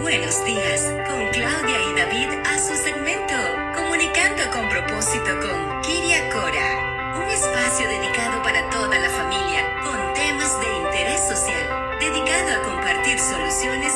Buenos 0.00 0.44
días 0.44 0.82
con 1.08 1.26
Claudia 1.30 1.78
y 1.90 1.94
David 1.98 2.28
a 2.46 2.58
su 2.58 2.74
segmento 2.76 3.34
Comunicando 3.74 4.42
con 4.52 4.68
propósito 4.68 5.26
con 5.40 5.80
Kiria 5.82 6.30
Cora, 6.30 7.16
un 7.18 7.28
espacio 7.28 7.88
dedicado 7.88 8.40
para 8.44 8.70
toda 8.70 8.96
la 8.96 9.10
familia 9.10 9.66
con 9.82 10.14
temas 10.14 10.60
de 10.60 10.76
interés 10.76 11.26
social, 11.26 11.98
dedicado 11.98 12.52
a 12.52 12.62
compartir 12.62 13.18
soluciones 13.18 13.92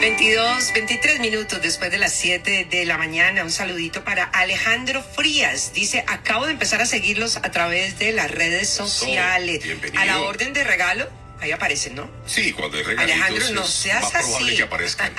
22, 0.00 0.72
23 0.74 1.20
minutos 1.20 1.62
después 1.62 1.90
de 1.90 1.98
las 1.98 2.12
7 2.12 2.66
de 2.70 2.84
la 2.84 2.98
mañana. 2.98 3.42
Un 3.42 3.50
saludito 3.50 4.04
para 4.04 4.24
Alejandro 4.24 5.02
Frías. 5.02 5.72
Dice, 5.72 6.04
acabo 6.06 6.46
de 6.46 6.52
empezar 6.52 6.80
a 6.82 6.86
seguirlos 6.86 7.38
a 7.38 7.50
través 7.50 7.98
de 7.98 8.12
las 8.12 8.30
redes 8.30 8.68
sociales. 8.68 9.62
bienvenido. 9.64 10.00
a 10.00 10.04
la 10.04 10.20
orden 10.20 10.52
de 10.52 10.64
regalo, 10.64 11.08
ahí 11.40 11.50
aparecen, 11.50 11.94
¿no? 11.94 12.10
Sí, 12.26 12.52
cuando 12.52 12.76
hay 12.76 12.84
regalitos 12.84 13.22
Alejandro, 13.22 13.54
no 13.54 13.64
seas 13.66 14.02
más 14.02 14.12
probable 14.12 14.48
así. 14.48 14.56
que 14.56 14.62
aparezcan. 14.62 15.12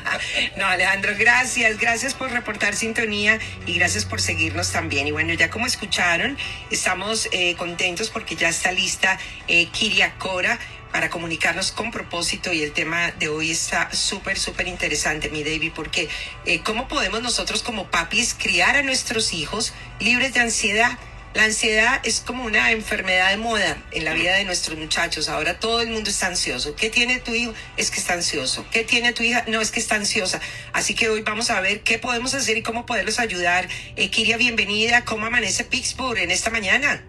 no, 0.56 0.66
Alejandro, 0.66 1.14
gracias. 1.16 1.78
Gracias 1.78 2.14
por 2.14 2.30
reportar 2.30 2.74
sintonía 2.74 3.38
y 3.64 3.74
gracias 3.74 4.04
por 4.04 4.20
seguirnos 4.20 4.72
también. 4.72 5.06
Y 5.06 5.12
bueno, 5.12 5.32
ya 5.34 5.50
como 5.50 5.66
escucharon, 5.66 6.36
estamos 6.70 7.28
eh, 7.30 7.54
contentos 7.54 8.10
porque 8.10 8.34
ya 8.34 8.48
está 8.48 8.72
lista 8.72 9.18
eh, 9.46 9.66
Kiria 9.66 10.14
Cora 10.18 10.58
para 10.96 11.10
comunicarnos 11.10 11.72
con 11.72 11.90
propósito 11.90 12.54
y 12.54 12.62
el 12.62 12.72
tema 12.72 13.10
de 13.10 13.28
hoy 13.28 13.50
está 13.50 13.94
súper, 13.94 14.38
súper 14.38 14.66
interesante, 14.66 15.28
mi 15.28 15.44
David, 15.44 15.72
porque 15.74 16.08
eh, 16.46 16.62
¿cómo 16.64 16.88
podemos 16.88 17.20
nosotros 17.20 17.62
como 17.62 17.90
papis 17.90 18.32
criar 18.32 18.76
a 18.76 18.82
nuestros 18.82 19.34
hijos 19.34 19.74
libres 20.00 20.32
de 20.32 20.40
ansiedad? 20.40 20.98
La 21.34 21.44
ansiedad 21.44 22.00
es 22.02 22.20
como 22.20 22.44
una 22.44 22.70
enfermedad 22.70 23.28
de 23.28 23.36
moda 23.36 23.76
en 23.90 24.06
la 24.06 24.14
vida 24.14 24.36
de 24.36 24.46
nuestros 24.46 24.78
muchachos. 24.78 25.28
Ahora 25.28 25.60
todo 25.60 25.82
el 25.82 25.90
mundo 25.90 26.08
está 26.08 26.28
ansioso. 26.28 26.74
¿Qué 26.74 26.88
tiene 26.88 27.20
tu 27.20 27.34
hijo? 27.34 27.52
Es 27.76 27.90
que 27.90 28.00
está 28.00 28.14
ansioso. 28.14 28.64
¿Qué 28.70 28.82
tiene 28.82 29.12
tu 29.12 29.22
hija? 29.22 29.44
No, 29.48 29.60
es 29.60 29.70
que 29.70 29.80
está 29.80 29.96
ansiosa. 29.96 30.40
Así 30.72 30.94
que 30.94 31.10
hoy 31.10 31.20
vamos 31.20 31.50
a 31.50 31.60
ver 31.60 31.82
qué 31.82 31.98
podemos 31.98 32.32
hacer 32.32 32.56
y 32.56 32.62
cómo 32.62 32.86
poderlos 32.86 33.18
ayudar. 33.18 33.68
Eh, 33.96 34.08
Kiria, 34.08 34.38
bienvenida. 34.38 35.04
¿Cómo 35.04 35.26
amanece 35.26 35.64
Pittsburgh 35.64 36.16
en 36.16 36.30
esta 36.30 36.48
mañana? 36.48 37.04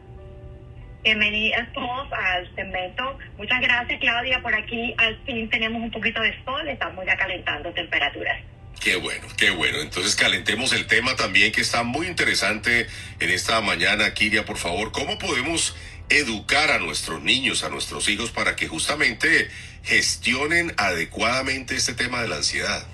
Bienvenidas 1.08 1.72
todos 1.72 2.11
al 2.11 2.53
segmento. 2.53 3.17
Muchas 3.38 3.61
gracias, 3.61 3.97
Claudia. 4.02 4.41
Por 4.41 4.53
aquí 4.53 4.94
al 4.97 5.17
fin 5.23 5.50
tenemos 5.50 5.81
un 5.81 5.89
poquito 5.89 6.22
de 6.22 6.36
sol, 6.44 6.67
estamos 6.67 7.05
ya 7.05 7.16
calentando 7.16 7.72
temperaturas. 7.72 8.44
qué 8.83 8.97
bueno, 8.97 9.25
qué 9.38 9.52
bueno. 9.52 9.80
Entonces 9.80 10.17
calentemos 10.17 10.73
el 10.73 10.85
tema 10.85 11.16
también 11.16 11.53
que 11.53 11.61
está 11.61 11.83
muy 11.83 12.08
interesante 12.08 12.88
en 13.22 13.30
esta 13.30 13.61
mañana, 13.61 14.13
Kiria, 14.13 14.44
por 14.44 14.58
favor. 14.58 14.91
¿Cómo 14.91 15.17
podemos 15.17 15.78
educar 16.09 16.72
a 16.72 16.80
nuestros 16.80 17.22
niños, 17.22 17.63
a 17.63 17.69
nuestros 17.69 18.09
hijos, 18.09 18.31
para 18.31 18.58
que 18.58 18.67
justamente 18.67 19.47
gestionen 19.83 20.73
adecuadamente 20.75 21.78
este 21.78 21.94
tema 21.94 22.22
de 22.22 22.28
la 22.28 22.35
ansiedad? 22.35 22.85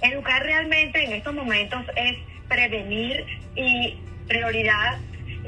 Educar 0.00 0.42
realmente 0.42 1.04
en 1.04 1.12
estos 1.12 1.34
momentos 1.34 1.84
es 1.96 2.16
prevenir 2.48 3.26
y 3.56 3.98
prioridad 4.26 4.98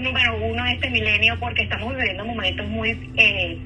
número 0.00 0.36
uno 0.36 0.66
en 0.66 0.74
este 0.74 0.90
milenio 0.90 1.38
porque 1.38 1.62
estamos 1.62 1.94
viviendo 1.94 2.24
momentos 2.24 2.66
muy 2.68 2.90
eh, 3.16 3.58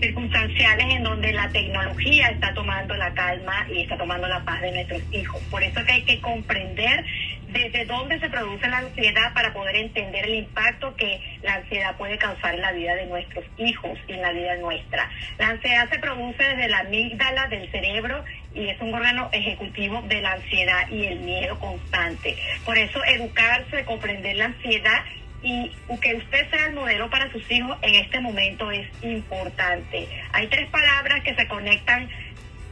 circunstanciales 0.00 0.86
en 0.94 1.02
donde 1.02 1.32
la 1.32 1.48
tecnología 1.48 2.28
está 2.28 2.52
tomando 2.54 2.94
la 2.94 3.12
calma 3.14 3.66
y 3.70 3.82
está 3.82 3.96
tomando 3.96 4.28
la 4.28 4.44
paz 4.44 4.60
de 4.60 4.72
nuestros 4.72 5.02
hijos. 5.12 5.40
Por 5.50 5.62
eso 5.62 5.84
que 5.84 5.92
hay 5.92 6.02
que 6.02 6.20
comprender 6.20 7.04
desde 7.48 7.84
dónde 7.84 8.18
se 8.18 8.28
produce 8.28 8.68
la 8.68 8.78
ansiedad 8.78 9.32
para 9.32 9.52
poder 9.52 9.76
entender 9.76 10.24
el 10.24 10.34
impacto 10.34 10.94
que 10.96 11.20
la 11.42 11.54
ansiedad 11.54 11.96
puede 11.96 12.18
causar 12.18 12.54
en 12.54 12.60
la 12.60 12.72
vida 12.72 12.96
de 12.96 13.06
nuestros 13.06 13.44
hijos 13.58 13.98
y 14.08 14.12
en 14.12 14.22
la 14.22 14.32
vida 14.32 14.56
nuestra. 14.56 15.08
La 15.38 15.50
ansiedad 15.50 15.88
se 15.88 15.98
produce 16.00 16.42
desde 16.42 16.68
la 16.68 16.80
amígdala 16.80 17.46
del 17.48 17.70
cerebro 17.70 18.24
y 18.54 18.68
es 18.68 18.80
un 18.80 18.92
órgano 18.92 19.28
ejecutivo 19.32 20.02
de 20.02 20.20
la 20.20 20.32
ansiedad 20.32 20.88
y 20.90 21.04
el 21.04 21.20
miedo 21.20 21.58
constante. 21.60 22.36
Por 22.64 22.76
eso 22.76 23.02
educarse, 23.04 23.84
comprender 23.84 24.36
la 24.36 24.46
ansiedad 24.46 25.04
y 25.44 25.70
que 26.00 26.14
usted 26.14 26.50
sea 26.50 26.66
el 26.66 26.74
modelo 26.74 27.08
para 27.10 27.30
sus 27.30 27.48
hijos 27.50 27.76
en 27.82 27.94
este 27.96 28.18
momento 28.18 28.70
es 28.70 28.88
importante. 29.02 30.08
Hay 30.32 30.46
tres 30.48 30.68
palabras 30.70 31.22
que 31.22 31.34
se 31.34 31.46
conectan 31.46 32.08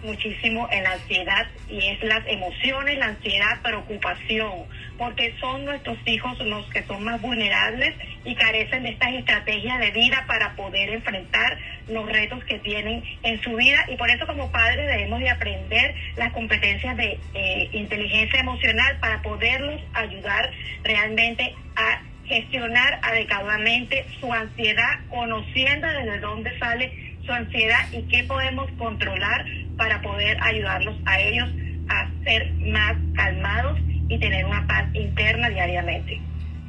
muchísimo 0.03 0.69
en 0.73 0.83
la 0.83 0.93
ansiedad 0.93 1.47
y 1.69 1.87
es 1.87 2.03
las 2.03 2.27
emociones, 2.27 2.99
la 2.99 3.07
ansiedad, 3.07 3.61
preocupación, 3.63 4.65
porque 4.99 5.35
son 5.39 5.65
nuestros 5.65 5.99
hijos 6.07 6.39
los 6.41 6.67
que 6.71 6.83
son 6.85 7.05
más 7.05 7.21
vulnerables 7.21 7.95
y 8.25 8.35
carecen 8.35 8.83
de 8.83 8.91
estas 8.91 9.13
estrategias 9.15 9.79
de 9.79 9.91
vida 9.93 10.25
para 10.27 10.57
poder 10.57 10.91
enfrentar 10.91 11.59
los 11.89 12.11
retos 12.11 12.43
que 12.45 12.59
tienen 12.61 13.05
en 13.23 13.41
su 13.43 13.55
vida 13.55 13.85
y 13.89 13.97
por 13.97 14.11
eso 14.11 14.27
como 14.27 14.51
padres 14.51 14.87
debemos 14.87 15.21
de 15.21 15.31
aprender 15.31 15.95
las 16.17 16.33
competencias 16.33 16.97
de 16.97 17.19
eh, 17.35 17.69
inteligencia 17.73 18.41
emocional 18.41 18.99
para 18.99 19.23
poderlos 19.23 19.81
ayudar 19.95 20.51
realmente 20.83 21.55
a 21.77 22.03
gestionar 22.33 22.99
adecuadamente 23.03 24.07
su 24.19 24.33
ansiedad, 24.33 25.01
conociendo 25.11 25.87
desde 25.87 26.19
dónde 26.21 26.59
sale 26.59 27.17
su 27.27 27.33
ansiedad 27.33 27.87
y 27.93 28.03
qué 28.09 28.25
podemos 28.25 28.71
controlar 28.79 29.45
para 29.77 30.01
poder 30.01 30.39
ayudarlos 30.41 30.97
a 31.05 31.21
ellos 31.21 31.49
a 31.89 32.09
ser 32.25 32.51
más 32.55 32.97
calmados 33.15 33.79
y 34.09 34.19
tener 34.19 34.47
una 34.47 34.67
paz 34.67 34.87
interna 34.95 35.51
diariamente. 35.51 36.21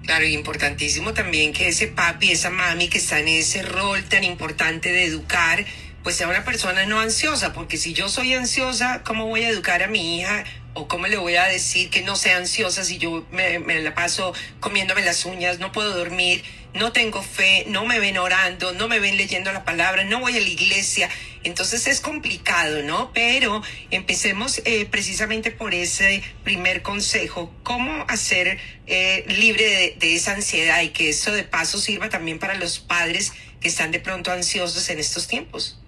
Claro, 0.05 0.25
y 0.25 0.33
importantísimo 0.33 1.13
también 1.13 1.53
que 1.53 1.69
ese 1.69 1.87
papi, 1.87 2.31
esa 2.31 2.49
mami 2.49 2.89
que 2.89 2.97
está 2.97 3.19
en 3.19 3.29
ese 3.29 3.63
rol 3.63 4.03
tan 4.03 4.25
importante 4.25 4.91
de 4.91 5.05
educar, 5.05 5.63
pues 6.03 6.17
sea 6.17 6.27
una 6.27 6.43
persona 6.43 6.85
no 6.85 6.99
ansiosa, 6.99 7.53
porque 7.53 7.77
si 7.77 7.93
yo 7.93 8.09
soy 8.09 8.33
ansiosa, 8.33 9.03
¿cómo 9.03 9.27
voy 9.27 9.43
a 9.43 9.49
educar 9.49 9.81
a 9.83 9.87
mi 9.87 10.19
hija? 10.19 10.43
¿O 10.73 10.87
cómo 10.87 11.07
le 11.07 11.17
voy 11.17 11.35
a 11.35 11.45
decir 11.45 11.89
que 11.89 12.01
no 12.01 12.17
sea 12.17 12.37
ansiosa 12.37 12.83
si 12.83 12.97
yo 12.97 13.25
me, 13.31 13.59
la 13.81 13.95
paso 13.95 14.33
comiéndome 14.59 15.01
las 15.01 15.23
uñas, 15.23 15.59
no 15.59 15.71
puedo 15.71 15.95
dormir, 15.95 16.43
no 16.73 16.91
tengo 16.91 17.21
fe, 17.21 17.65
no 17.69 17.85
me 17.85 17.99
ven 17.99 18.17
orando, 18.17 18.73
no 18.73 18.89
me 18.89 18.99
ven 18.99 19.15
leyendo 19.15 19.53
la 19.53 19.63
palabra, 19.63 20.03
no 20.03 20.19
voy 20.19 20.35
a 20.35 20.41
la 20.41 20.47
iglesia? 20.47 21.09
Entonces 21.43 21.87
es 21.87 22.01
complicado, 22.01 22.81
¿no? 22.81 23.13
Pero 23.13 23.61
empecemos 23.91 24.61
eh, 24.65 24.85
precisamente 24.85 25.51
por 25.51 25.73
ese 25.73 26.21
primer 26.43 26.81
consejo, 26.81 27.53
cómo 27.63 28.03
hacer 28.09 28.59
eh, 28.87 29.23
libre 29.27 29.63
de, 29.63 29.95
de 29.99 30.15
esa 30.15 30.33
ansiedad 30.33 30.81
y 30.81 30.89
que 30.89 31.09
eso 31.09 31.31
de 31.31 31.43
paso 31.43 31.77
sirva 31.77 32.09
también 32.09 32.39
para 32.39 32.55
los 32.55 32.79
padres 32.79 33.31
que 33.61 33.69
están 33.69 33.91
de 33.91 33.99
pronto 33.99 34.31
ansiosos 34.31 34.89
en 34.89 34.99
estos 34.99 35.27
tiempos. 35.27 35.79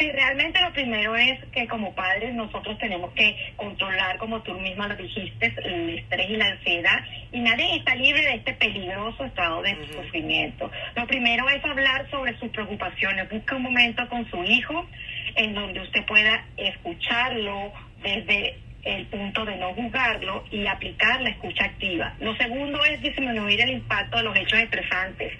Sí, 0.00 0.10
realmente 0.12 0.58
lo 0.62 0.72
primero 0.72 1.14
es 1.14 1.38
que 1.52 1.68
como 1.68 1.94
padres 1.94 2.32
nosotros 2.32 2.78
tenemos 2.78 3.12
que 3.12 3.36
controlar, 3.56 4.16
como 4.16 4.40
tú 4.40 4.58
misma 4.58 4.88
lo 4.88 4.96
dijiste, 4.96 5.54
el 5.62 5.98
estrés 5.98 6.30
y 6.30 6.36
la 6.38 6.46
ansiedad. 6.46 7.04
Y 7.32 7.40
nadie 7.40 7.76
está 7.76 7.94
libre 7.96 8.22
de 8.22 8.36
este 8.36 8.54
peligroso 8.54 9.26
estado 9.26 9.60
de 9.60 9.76
sufrimiento. 9.92 10.70
Lo 10.96 11.06
primero 11.06 11.46
es 11.50 11.62
hablar 11.66 12.10
sobre 12.10 12.34
sus 12.38 12.48
preocupaciones. 12.48 13.28
Busque 13.28 13.54
un 13.54 13.62
momento 13.62 14.08
con 14.08 14.24
su 14.30 14.42
hijo 14.42 14.88
en 15.36 15.52
donde 15.52 15.82
usted 15.82 16.06
pueda 16.06 16.46
escucharlo 16.56 17.70
desde 18.02 18.58
el 18.84 19.04
punto 19.08 19.44
de 19.44 19.56
no 19.56 19.74
juzgarlo 19.74 20.44
y 20.50 20.66
aplicar 20.66 21.20
la 21.20 21.28
escucha 21.28 21.66
activa. 21.66 22.14
Lo 22.20 22.34
segundo 22.36 22.82
es 22.86 23.02
disminuir 23.02 23.60
el 23.60 23.70
impacto 23.72 24.16
de 24.16 24.24
los 24.24 24.34
hechos 24.34 24.60
estresantes. 24.60 25.30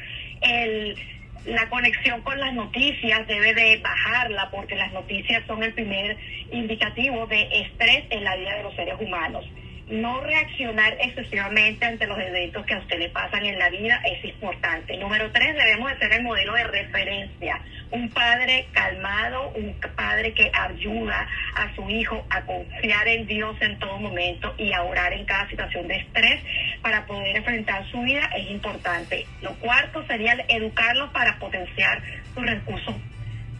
El, 0.43 0.97
la 1.44 1.68
conexión 1.68 2.20
con 2.22 2.38
las 2.38 2.52
noticias 2.52 3.26
debe 3.26 3.54
de 3.54 3.78
bajarla 3.78 4.50
porque 4.50 4.76
las 4.76 4.92
noticias 4.92 5.44
son 5.46 5.62
el 5.62 5.72
primer 5.75 6.19
indicativo 6.52 7.26
de 7.26 7.48
estrés 7.52 8.04
en 8.10 8.25
la 8.25 8.37
vida 8.37 8.56
de 8.56 8.62
los 8.62 8.75
seres 8.75 8.94
humanos. 9.00 9.44
No 9.90 10.20
reaccionar 10.20 10.96
excesivamente 11.00 11.84
ante 11.84 12.06
los 12.06 12.16
eventos 12.16 12.64
que 12.64 12.75
a 12.75 12.78
usted 12.78 12.96
le 12.96 13.08
pasan 13.08 13.44
en 13.44 13.58
la 13.58 13.70
vida 13.70 14.00
es 14.04 14.25
importante. 14.25 14.96
Número 14.96 15.32
tres, 15.32 15.56
debemos 15.56 15.90
de 15.90 15.98
ser 15.98 16.12
el 16.12 16.22
modelo 16.22 16.54
de 16.54 16.62
referencia. 16.62 17.60
Un 17.90 18.08
padre 18.10 18.69
calmado, 18.70 19.48
un 19.48 19.75
padre 19.96 20.32
que 20.32 20.48
ayuda 20.54 21.26
a 21.56 21.75
su 21.75 21.90
hijo 21.90 22.25
a 22.31 22.42
confiar 22.42 23.08
en 23.08 23.26
Dios 23.26 23.56
en 23.60 23.81
todo 23.81 23.98
momento 23.98 24.54
y 24.58 24.72
a 24.72 24.84
orar 24.84 25.12
en 25.12 25.25
cada 25.25 25.48
situación 25.48 25.88
de 25.88 25.96
estrés 25.96 26.40
para 26.82 27.04
poder 27.06 27.36
enfrentar 27.36 27.84
su 27.90 28.00
vida 28.02 28.31
es 28.36 28.48
importante. 28.48 29.26
Lo 29.43 29.54
cuarto 29.56 30.06
sería 30.06 30.34
el 30.34 30.44
educarlo 30.48 31.10
para 31.12 31.36
potenciar 31.40 32.00
sus 32.32 32.46
recursos 32.46 32.94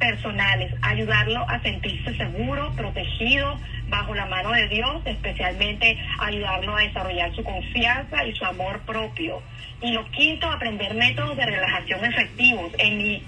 personales, 0.00 0.75
ayudarlo 0.82 1.49
a 1.49 1.61
sentirse 1.61 2.17
seguro, 2.17 2.73
protegido, 2.75 3.61
bajo 3.88 4.14
la 4.14 4.26
mano 4.26 4.50
de 4.50 4.67
Dios, 4.69 5.02
especialmente 5.05 5.97
ayudarlo 6.19 6.76
a 6.76 6.81
desarrollar 6.81 7.32
su 7.37 7.44
confianza 7.44 8.25
y 8.25 8.35
su 8.35 8.44
amor 8.44 8.81
propio. 8.81 9.43
Y 9.81 9.93
lo 9.93 10.11
quinto, 10.11 10.50
aprender 10.50 10.94
métodos 10.94 11.37
de 11.37 11.47
relajación 11.47 12.05
efectivos. 12.05 12.73
En 12.79 12.99
mi 12.99 13.23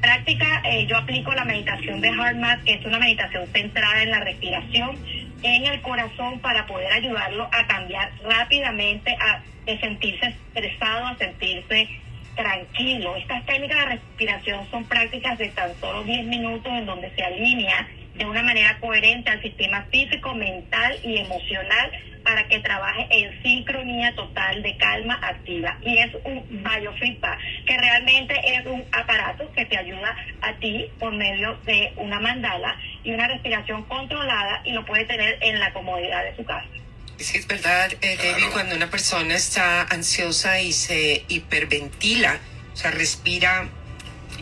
práctica, 0.00 0.62
eh, 0.64 0.86
yo 0.86 0.96
aplico 0.96 1.32
la 1.32 1.44
meditación 1.44 2.00
de 2.00 2.08
HeartMath, 2.08 2.64
que 2.64 2.74
es 2.74 2.84
una 2.84 2.98
meditación 2.98 3.46
centrada 3.52 4.02
en 4.02 4.10
la 4.10 4.20
respiración, 4.20 4.96
en 5.42 5.66
el 5.66 5.80
corazón, 5.82 6.40
para 6.40 6.66
poder 6.66 6.92
ayudarlo 6.92 7.48
a 7.52 7.66
cambiar 7.66 8.10
rápidamente, 8.24 9.14
a 9.20 9.42
de 9.66 9.78
sentirse 9.80 10.26
estresado, 10.28 11.06
a 11.06 11.16
sentirse 11.18 11.88
tranquilo. 12.36 13.16
Estas 13.16 13.44
técnicas 13.46 13.78
de 13.78 13.96
respiración 13.96 14.70
son 14.70 14.84
prácticas 14.84 15.38
de 15.38 15.48
tan 15.48 15.74
solo 15.80 16.04
10 16.04 16.26
minutos 16.26 16.72
en 16.72 16.86
donde 16.86 17.10
se 17.16 17.24
alinea 17.24 17.88
de 18.14 18.24
una 18.24 18.42
manera 18.42 18.78
coherente 18.78 19.30
al 19.30 19.42
sistema 19.42 19.82
físico, 19.90 20.34
mental 20.34 20.96
y 21.02 21.18
emocional 21.18 21.90
para 22.22 22.46
que 22.48 22.58
trabaje 22.58 23.06
en 23.10 23.42
sincronía 23.42 24.14
total 24.14 24.62
de 24.62 24.76
calma 24.76 25.18
activa. 25.22 25.78
Y 25.82 25.98
es 25.98 26.12
un 26.24 26.44
biofeedback, 26.48 27.38
que 27.66 27.78
realmente 27.78 28.34
es 28.44 28.66
un 28.66 28.84
aparato 28.90 29.50
que 29.52 29.64
te 29.66 29.78
ayuda 29.78 30.16
a 30.40 30.52
ti 30.54 30.90
por 30.98 31.12
medio 31.12 31.56
de 31.66 31.92
una 31.96 32.18
mandala 32.18 32.76
y 33.04 33.12
una 33.12 33.28
respiración 33.28 33.84
controlada 33.84 34.60
y 34.64 34.72
lo 34.72 34.84
puede 34.84 35.04
tener 35.04 35.38
en 35.40 35.60
la 35.60 35.72
comodidad 35.72 36.24
de 36.24 36.34
su 36.36 36.44
casa. 36.44 36.66
Sí, 37.18 37.38
es 37.38 37.46
verdad, 37.46 37.92
eh, 38.02 38.18
David, 38.22 38.46
cuando 38.52 38.74
una 38.76 38.90
persona 38.90 39.34
está 39.34 39.82
ansiosa 39.82 40.60
y 40.60 40.72
se 40.72 41.24
hiperventila, 41.28 42.40
o 42.74 42.76
sea, 42.76 42.90
respira 42.90 43.68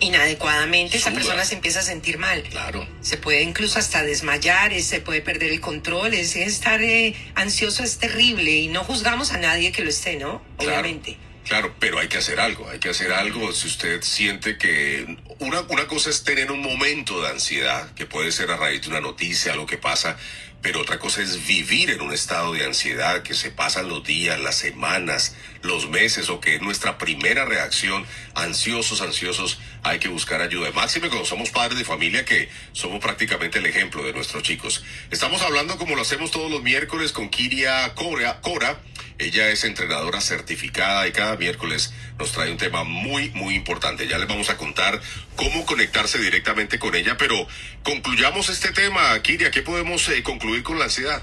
inadecuadamente, 0.00 0.96
esa 0.96 1.12
persona 1.12 1.44
se 1.44 1.54
empieza 1.54 1.80
a 1.80 1.82
sentir 1.82 2.18
mal. 2.18 2.42
Claro. 2.42 2.86
Se 3.00 3.16
puede 3.16 3.42
incluso 3.42 3.78
hasta 3.78 4.02
desmayar, 4.02 4.72
eh, 4.72 4.82
se 4.82 5.00
puede 5.00 5.20
perder 5.20 5.52
el 5.52 5.60
control, 5.60 6.14
es, 6.14 6.34
estar 6.36 6.82
eh, 6.82 7.14
ansioso 7.36 7.84
es 7.84 7.98
terrible 7.98 8.50
y 8.50 8.68
no 8.68 8.82
juzgamos 8.82 9.32
a 9.32 9.38
nadie 9.38 9.70
que 9.70 9.82
lo 9.82 9.90
esté, 9.90 10.16
¿no? 10.16 10.42
Claro. 10.58 10.80
Obviamente. 10.80 11.16
Claro, 11.44 11.75
pero 11.79 11.99
hay 11.99 12.08
que 12.08 12.17
hacer 12.17 12.41
algo, 12.41 12.69
hay 12.70 12.79
que 12.79 12.88
hacer 12.88 13.12
algo 13.12 13.52
si 13.52 13.67
usted 13.69 14.02
siente 14.02 14.56
que 14.56 15.19
una, 15.41 15.61
una 15.62 15.87
cosa 15.87 16.08
es 16.08 16.25
tener 16.25 16.50
un 16.50 16.62
momento 16.62 17.20
de 17.20 17.29
ansiedad, 17.29 17.93
que 17.94 18.06
puede 18.06 18.32
ser 18.32 18.50
a 18.50 18.56
raíz 18.56 18.82
de 18.82 18.88
una 18.88 19.00
noticia, 19.00 19.52
algo 19.52 19.67
que 19.67 19.76
pasa, 19.76 20.17
pero 20.64 20.81
otra 20.81 20.99
cosa 20.99 21.20
es 21.20 21.46
vivir 21.46 21.91
en 21.91 22.00
un 22.00 22.14
estado 22.14 22.55
de 22.55 22.64
ansiedad 22.64 23.23
que 23.23 23.35
se 23.35 23.50
pasan 23.50 23.91
los 23.91 24.02
días, 24.02 24.41
las 24.41 24.56
semanas, 24.56 25.37
los 25.61 25.91
meses 25.91 26.31
o 26.31 26.41
que 26.41 26.55
es 26.55 26.62
nuestra 26.62 26.96
primera 26.96 27.44
reacción, 27.44 28.06
ansiosos, 28.35 29.02
ansiosos, 29.02 29.61
hay 29.82 29.99
que 29.99 30.08
buscar 30.08 30.41
ayuda. 30.41 30.70
Máxime 30.73 31.08
cuando 31.08 31.26
somos 31.26 31.50
padres 31.50 31.76
de 31.76 31.85
familia 31.85 32.25
que 32.25 32.49
somos 32.73 32.99
prácticamente 33.00 33.58
el 33.58 33.67
ejemplo 33.67 34.02
de 34.02 34.14
nuestros 34.14 34.43
chicos. 34.43 34.82
Estamos 35.11 35.43
hablando 35.43 35.76
como 35.76 35.96
lo 35.96 36.00
hacemos 36.00 36.31
todos 36.31 36.50
los 36.50 36.62
miércoles 36.62 37.12
con 37.12 37.29
Kiria 37.29 37.93
Cora. 37.94 38.41
Cora. 38.41 38.81
Ella 39.19 39.49
es 39.49 39.64
entrenadora 39.64 40.20
certificada 40.20 41.06
y 41.06 41.12
cada 41.12 41.37
miércoles 41.37 41.94
nos 42.19 42.32
trae 42.32 42.50
un 42.50 42.56
tema 42.56 42.82
muy, 42.82 43.31
muy 43.31 43.55
importante. 43.55 44.08
Ya 44.08 44.19
les 44.19 44.26
vamos 44.26 44.50
a 44.50 44.56
contar 44.56 45.00
cómo 45.37 45.64
conectarse 45.66 46.19
directamente 46.19 46.78
con 46.81 46.94
ella, 46.96 47.16
pero 47.16 47.46
concluyamos 47.84 48.49
este 48.49 48.72
tema, 48.72 49.20
Kiria. 49.22 49.52
¿Qué 49.52 49.62
podemos 49.62 50.08
eh, 50.08 50.22
concluir 50.25 50.64
con 50.64 50.78
la 50.78 50.87
ansiedad? 50.87 51.22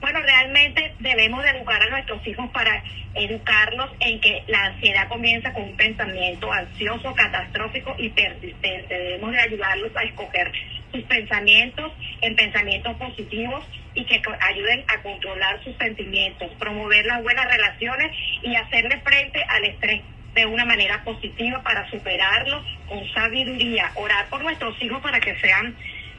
Bueno, 0.00 0.20
realmente 0.20 0.94
debemos 1.00 1.42
de 1.44 1.48
educar 1.48 1.80
a 1.80 1.88
nuestros 1.88 2.26
hijos 2.26 2.50
para 2.50 2.84
educarlos 3.14 3.90
en 4.00 4.20
que 4.20 4.42
la 4.48 4.66
ansiedad 4.66 5.08
comienza 5.08 5.50
con 5.54 5.62
un 5.62 5.76
pensamiento 5.78 6.52
ansioso, 6.52 7.14
catastrófico 7.14 7.94
y 7.96 8.10
persistente. 8.10 8.94
Debemos 8.94 9.32
de 9.32 9.40
ayudarlos 9.40 9.96
a 9.96 10.02
escoger 10.02 10.52
sus 10.94 11.02
pensamientos 11.04 11.92
en 12.20 12.36
pensamientos 12.36 12.96
positivos 12.96 13.64
y 13.94 14.04
que 14.04 14.22
ayuden 14.40 14.84
a 14.86 15.02
controlar 15.02 15.62
sus 15.64 15.76
sentimientos, 15.76 16.50
promover 16.58 17.04
las 17.06 17.22
buenas 17.22 17.46
relaciones 17.46 18.12
y 18.42 18.54
hacerle 18.54 19.00
frente 19.00 19.44
al 19.48 19.64
estrés 19.64 20.02
de 20.34 20.46
una 20.46 20.64
manera 20.64 21.02
positiva 21.04 21.62
para 21.62 21.88
superarlo 21.90 22.64
con 22.88 23.04
sabiduría. 23.12 23.90
Orar 23.96 24.28
por 24.28 24.42
nuestros 24.42 24.80
hijos 24.82 25.02
para 25.02 25.18
que 25.18 25.36
sean 25.40 25.76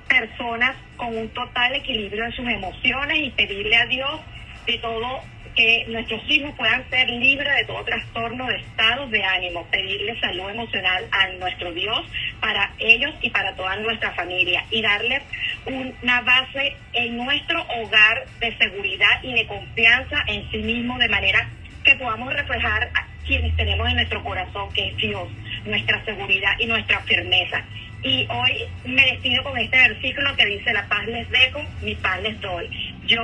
personas 0.09 0.75
con 0.97 1.17
un 1.17 1.29
total 1.29 1.75
equilibrio 1.75 2.25
de 2.25 2.31
sus 2.31 2.47
emociones 2.47 3.17
y 3.19 3.29
pedirle 3.31 3.77
a 3.77 3.85
Dios 3.85 4.19
de 4.67 4.77
todo 4.79 5.21
que 5.55 5.85
nuestros 5.87 6.21
hijos 6.29 6.53
puedan 6.57 6.87
ser 6.89 7.09
libres 7.09 7.55
de 7.55 7.65
todo 7.65 7.83
trastorno 7.83 8.47
de 8.47 8.57
estados 8.57 9.09
de 9.11 9.23
ánimo, 9.23 9.65
pedirle 9.71 10.19
salud 10.19 10.49
emocional 10.49 11.05
a 11.11 11.27
nuestro 11.39 11.71
Dios 11.73 12.05
para 12.39 12.73
ellos 12.79 13.13
y 13.21 13.29
para 13.29 13.55
toda 13.55 13.75
nuestra 13.77 14.11
familia 14.13 14.65
y 14.69 14.81
darles 14.81 15.23
una 15.65 16.21
base 16.21 16.75
en 16.93 17.17
nuestro 17.17 17.61
hogar 17.61 18.25
de 18.39 18.55
seguridad 18.57 19.23
y 19.23 19.33
de 19.33 19.47
confianza 19.47 20.23
en 20.27 20.49
sí 20.51 20.57
mismo 20.57 20.97
de 20.97 21.09
manera 21.09 21.49
que 21.83 21.95
podamos 21.95 22.33
reflejar 22.33 22.89
a 22.93 23.07
quienes 23.25 23.55
tenemos 23.55 23.87
en 23.87 23.95
nuestro 23.95 24.23
corazón, 24.23 24.71
que 24.73 24.89
es 24.89 24.97
Dios, 24.97 25.27
nuestra 25.65 26.03
seguridad 26.05 26.53
y 26.59 26.65
nuestra 26.67 26.99
firmeza. 27.01 27.63
Y 28.03 28.27
hoy 28.29 28.67
me 28.85 29.03
despido 29.03 29.43
con 29.43 29.57
este 29.57 29.77
versículo 29.77 30.35
que 30.35 30.45
dice, 30.45 30.73
la 30.73 30.87
paz 30.87 31.07
les 31.07 31.27
dejo, 31.29 31.59
mi 31.81 31.95
paz 31.95 32.21
les 32.21 32.39
doy. 32.39 32.84
Yo 33.07 33.21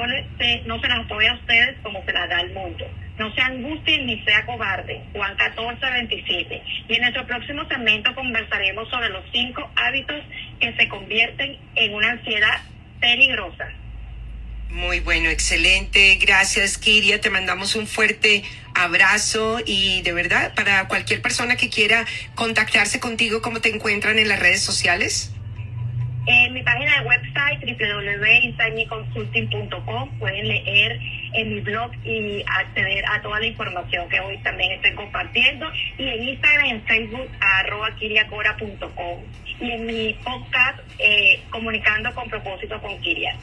no 0.65 0.81
se 0.81 0.87
las 0.87 1.07
doy 1.07 1.25
a 1.25 1.33
ustedes 1.33 1.77
como 1.81 2.03
se 2.05 2.13
las 2.13 2.29
da 2.29 2.41
el 2.41 2.53
mundo. 2.53 2.85
No 3.17 3.33
se 3.33 3.41
angustien 3.41 4.05
ni 4.05 4.23
sea 4.23 4.45
cobarde. 4.45 5.01
Juan 5.13 5.35
14, 5.35 5.79
27. 5.79 6.63
Y 6.87 6.95
en 6.95 7.01
nuestro 7.01 7.25
próximo 7.27 7.67
segmento 7.67 8.13
conversaremos 8.15 8.89
sobre 8.89 9.09
los 9.09 9.23
cinco 9.31 9.69
hábitos 9.75 10.23
que 10.59 10.73
se 10.73 10.87
convierten 10.87 11.57
en 11.75 11.93
una 11.93 12.11
ansiedad 12.11 12.61
peligrosa. 12.99 13.69
Muy 14.69 15.01
bueno, 15.01 15.29
excelente. 15.29 16.17
Gracias, 16.21 16.77
Kiria. 16.77 17.19
Te 17.19 17.29
mandamos 17.29 17.75
un 17.75 17.87
fuerte 17.87 18.43
abrazo 18.73 19.59
y 19.65 20.01
de 20.01 20.13
verdad, 20.13 20.53
para 20.55 20.87
cualquier 20.87 21.21
persona 21.21 21.57
que 21.57 21.69
quiera 21.69 22.05
contactarse 22.35 22.99
contigo, 22.99 23.41
¿cómo 23.41 23.59
te 23.59 23.69
encuentran 23.69 24.17
en 24.17 24.29
las 24.29 24.39
redes 24.39 24.61
sociales? 24.61 25.33
En 26.27 26.53
mi 26.53 26.61
página 26.61 27.01
de 27.01 27.07
website 27.07 27.65
www.insidemeconsulting.com 27.65 30.19
pueden 30.19 30.47
leer 30.47 30.99
en 31.33 31.55
mi 31.55 31.61
blog 31.61 31.91
y 32.05 32.43
acceder 32.45 33.03
a 33.07 33.19
toda 33.21 33.39
la 33.39 33.47
información 33.47 34.07
que 34.09 34.19
hoy 34.19 34.37
también 34.43 34.73
estoy 34.73 34.93
compartiendo 34.93 35.71
y 35.97 36.09
en 36.09 36.29
Instagram 36.29 36.65
y 36.65 36.69
en 36.71 36.85
Facebook 36.85 37.29
arroba 37.39 37.95
kiriacora.com 37.95 39.23
y 39.59 39.71
en 39.71 39.85
mi 39.85 40.13
podcast 40.23 40.79
eh, 40.99 41.41
comunicando 41.49 42.13
con 42.13 42.29
propósito 42.29 42.79
con 42.81 42.99
Kiria. 43.01 43.35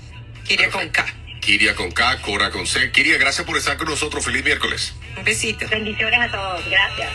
Kiria 0.44 0.70
con 0.70 0.88
K. 0.88 1.04
Kiria 1.40 1.75
con 1.75 1.90
K, 1.90 2.20
Cora 2.20 2.50
con 2.50 2.64
C. 2.66 2.92
Kiria, 2.92 3.19
gracias 3.19 3.44
por 3.46 3.56
estar 3.56 3.76
con 3.76 3.88
nosotros. 3.88 4.25
Feliz 4.25 4.44
miércoles. 4.44 4.96
Un 5.16 5.25
besito. 5.25 5.66
Bendiciones 5.69 6.20
a 6.20 6.30
todos. 6.30 6.64
Gracias. 6.69 7.08